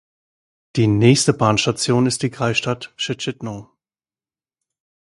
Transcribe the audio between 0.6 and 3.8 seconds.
Die nächste Bahnstation ist die Kreisstadt Szczytno.